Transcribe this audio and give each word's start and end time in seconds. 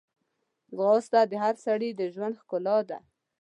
ځغاسته 0.75 1.19
د 1.31 1.33
هر 1.43 1.55
سړي 1.65 1.89
د 1.95 2.01
ژوند 2.13 2.35
ښکلا 2.41 2.77
ده 2.89 2.97